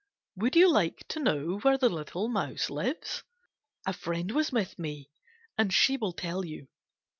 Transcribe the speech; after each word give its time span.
Would 0.37 0.55
you 0.55 0.73
like 0.73 1.03
to 1.09 1.19
know 1.19 1.59
where 1.59 1.77
the 1.77 1.87
little 1.87 2.27
mouse 2.27 2.71
lives? 2.71 3.21
A 3.85 3.93
friend 3.93 4.31
was 4.31 4.51
with 4.51 4.79
me 4.79 5.11
and 5.59 5.71
she 5.71 5.95
will 5.95 6.13
tell 6.13 6.43
you. 6.43 6.69